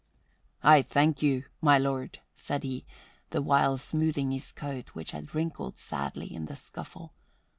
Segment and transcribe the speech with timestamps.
[0.63, 2.87] "I thank you, my lord," said he,
[3.29, 7.13] the while smoothing his coat, which had wrinkled sadly in the scuffle.